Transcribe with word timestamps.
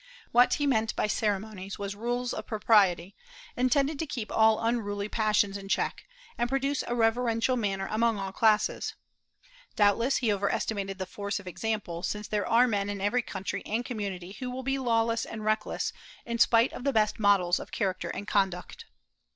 What 0.31 0.55
he 0.55 0.65
meant 0.65 0.95
by 0.95 1.05
ceremonies 1.05 1.77
was 1.77 1.93
rules 1.95 2.33
of 2.33 2.47
propriety, 2.47 3.15
intended 3.55 3.99
to 3.99 4.07
keep 4.07 4.31
all 4.31 4.59
unruly 4.59 5.07
passions 5.07 5.57
in 5.59 5.69
check, 5.69 6.05
and 6.39 6.49
produce 6.49 6.83
a 6.87 6.95
reverential 6.95 7.55
manner 7.55 7.85
among 7.87 8.17
all 8.17 8.31
classes. 8.31 8.95
Doubtless 9.75 10.17
he 10.17 10.31
over 10.31 10.51
estimated 10.51 10.97
the 10.97 11.05
force 11.05 11.39
of 11.39 11.45
example, 11.45 12.01
since 12.01 12.27
there 12.27 12.47
are 12.47 12.67
men 12.67 12.89
in 12.89 12.99
every 12.99 13.21
country 13.21 13.61
and 13.63 13.85
community 13.85 14.31
who 14.39 14.49
will 14.49 14.63
be 14.63 14.79
lawless 14.79 15.23
and 15.23 15.45
reckless, 15.45 15.93
in 16.25 16.39
spite 16.39 16.73
of 16.73 16.83
the 16.83 16.93
best 16.93 17.19
models 17.19 17.59
of 17.59 17.71
character 17.71 18.09
and 18.09 18.27
conduct. 18.27 18.85